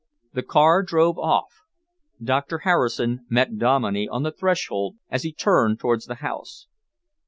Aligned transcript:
The 0.33 0.41
car 0.41 0.81
drove 0.81 1.19
off. 1.19 1.61
Doctor 2.19 2.57
Harrison 2.65 3.23
met 3.29 3.59
Dominey 3.59 4.09
on 4.09 4.23
the 4.23 4.31
threshold 4.31 4.95
as 5.11 5.21
he 5.21 5.31
turned 5.31 5.79
towards 5.79 6.07
the 6.07 6.15
house. 6.25 6.65